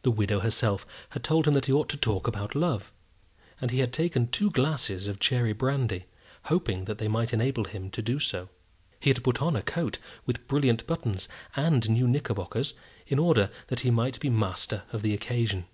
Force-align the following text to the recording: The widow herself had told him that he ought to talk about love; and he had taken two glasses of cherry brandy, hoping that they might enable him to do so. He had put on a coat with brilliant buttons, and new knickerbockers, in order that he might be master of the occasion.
The 0.00 0.10
widow 0.10 0.40
herself 0.40 0.86
had 1.10 1.22
told 1.22 1.46
him 1.46 1.52
that 1.52 1.66
he 1.66 1.72
ought 1.74 1.90
to 1.90 1.98
talk 1.98 2.26
about 2.26 2.54
love; 2.54 2.90
and 3.60 3.70
he 3.70 3.80
had 3.80 3.92
taken 3.92 4.26
two 4.28 4.50
glasses 4.50 5.08
of 5.08 5.20
cherry 5.20 5.52
brandy, 5.52 6.06
hoping 6.44 6.86
that 6.86 6.96
they 6.96 7.06
might 7.06 7.34
enable 7.34 7.64
him 7.64 7.90
to 7.90 8.00
do 8.00 8.18
so. 8.18 8.48
He 8.98 9.10
had 9.10 9.22
put 9.22 9.42
on 9.42 9.54
a 9.54 9.60
coat 9.60 9.98
with 10.24 10.48
brilliant 10.48 10.86
buttons, 10.86 11.28
and 11.54 11.90
new 11.90 12.08
knickerbockers, 12.08 12.72
in 13.06 13.18
order 13.18 13.50
that 13.66 13.80
he 13.80 13.90
might 13.90 14.18
be 14.20 14.30
master 14.30 14.84
of 14.90 15.02
the 15.02 15.12
occasion. 15.12 15.66